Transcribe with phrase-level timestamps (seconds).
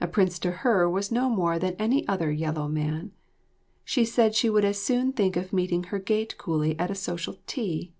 [0.00, 3.10] A prince to her was no more than any other yellow man;
[3.84, 7.38] she said she would as soon think of meeting her gate coolie at a social
[7.48, 7.92] tea.